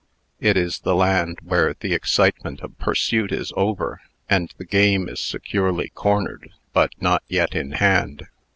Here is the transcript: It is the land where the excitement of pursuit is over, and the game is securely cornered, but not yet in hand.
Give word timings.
It 0.39 0.57
is 0.57 0.79
the 0.79 0.95
land 0.95 1.37
where 1.43 1.75
the 1.79 1.93
excitement 1.93 2.61
of 2.61 2.75
pursuit 2.79 3.31
is 3.31 3.53
over, 3.55 4.01
and 4.27 4.51
the 4.57 4.65
game 4.65 5.07
is 5.07 5.19
securely 5.19 5.89
cornered, 5.89 6.49
but 6.73 6.89
not 6.99 7.21
yet 7.27 7.53
in 7.53 7.73
hand. 7.73 8.25